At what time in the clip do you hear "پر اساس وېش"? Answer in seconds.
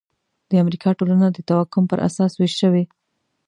1.91-2.53